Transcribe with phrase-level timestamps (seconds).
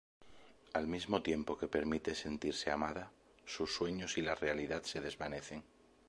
[0.73, 3.11] Al mismo tiempo que permite sentirse amada,
[3.45, 5.63] sus sueños y la realidad se desvanecen.